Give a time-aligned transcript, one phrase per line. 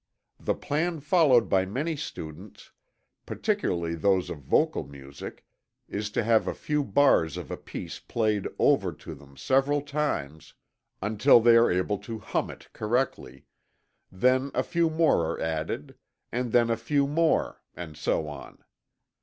[0.39, 2.71] The plan followed by many students,
[3.27, 5.45] particularly those of vocal music,
[5.87, 10.55] is to have a few bars of a piece played over to them several times,
[11.03, 13.45] until they are able to hum it correctly;
[14.11, 15.93] then a few more are added;
[16.31, 18.63] and then a few more and so on.